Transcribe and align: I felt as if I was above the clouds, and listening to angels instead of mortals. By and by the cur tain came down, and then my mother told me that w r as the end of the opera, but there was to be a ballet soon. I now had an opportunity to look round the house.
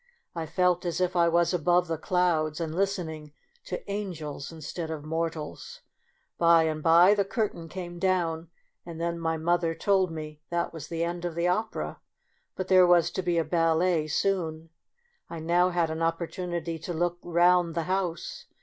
I 0.33 0.47
felt 0.47 0.83
as 0.83 0.99
if 0.99 1.15
I 1.15 1.29
was 1.29 1.53
above 1.53 1.85
the 1.87 1.95
clouds, 1.99 2.59
and 2.59 2.73
listening 2.73 3.33
to 3.65 3.87
angels 3.87 4.51
instead 4.51 4.89
of 4.89 5.05
mortals. 5.05 5.81
By 6.39 6.63
and 6.63 6.81
by 6.81 7.13
the 7.13 7.23
cur 7.23 7.49
tain 7.49 7.69
came 7.69 7.99
down, 7.99 8.49
and 8.83 8.99
then 8.99 9.19
my 9.19 9.37
mother 9.37 9.75
told 9.75 10.11
me 10.11 10.41
that 10.49 10.73
w 10.73 10.73
r 10.73 10.77
as 10.77 10.87
the 10.87 11.03
end 11.03 11.23
of 11.23 11.35
the 11.35 11.47
opera, 11.47 12.01
but 12.55 12.67
there 12.67 12.87
was 12.87 13.11
to 13.11 13.21
be 13.21 13.37
a 13.37 13.43
ballet 13.45 14.07
soon. 14.07 14.71
I 15.29 15.37
now 15.37 15.69
had 15.69 15.91
an 15.91 16.01
opportunity 16.01 16.79
to 16.79 16.93
look 16.95 17.19
round 17.21 17.75
the 17.75 17.83
house. 17.83 18.47